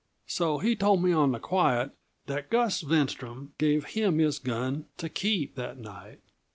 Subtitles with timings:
[0.25, 1.91] So he told me on the quiet
[2.25, 6.21] that Gus Svenstrom gave him his gun to keep, that night.